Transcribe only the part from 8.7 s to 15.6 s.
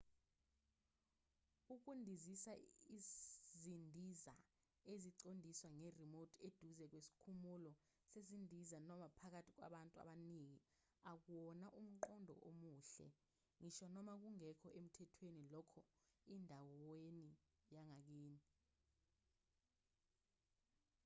noma phakathi kwabantu abaningi akuwona umqondo omuhle ngisho noma kungekho emthwethweni